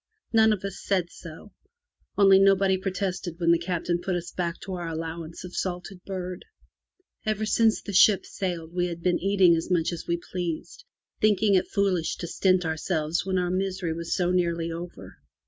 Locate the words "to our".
4.61-4.87